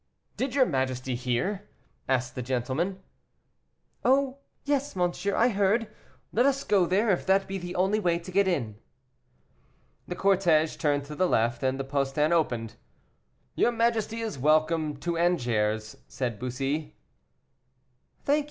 "Did 0.35 0.55
your 0.55 0.65
majesty 0.65 1.13
hear?" 1.13 1.69
asked 2.09 2.33
the 2.33 2.41
gentleman. 2.41 3.03
"Oh! 4.03 4.39
yes, 4.65 4.95
monsieur, 4.95 5.35
I 5.35 5.49
heard; 5.49 5.89
let 6.33 6.47
us 6.47 6.63
go 6.63 6.87
there, 6.87 7.11
if 7.11 7.23
that 7.27 7.45
be 7.47 7.59
the 7.59 7.75
only 7.75 7.99
way 7.99 8.17
to 8.17 8.31
get 8.31 8.47
in." 8.47 8.77
The 10.07 10.15
cortege 10.15 10.75
turned 10.77 11.05
to 11.05 11.13
the 11.15 11.27
left, 11.29 11.61
and 11.61 11.79
the 11.79 11.83
postern 11.83 12.33
opened. 12.33 12.77
"Your 13.53 13.71
majesty 13.71 14.21
is 14.21 14.39
welcome 14.39 14.97
to 15.01 15.17
Angers," 15.19 15.95
said 16.07 16.39
Bussy. 16.39 16.95
"Thank 18.25 18.39
you, 18.39 18.39
M. 18.39 18.39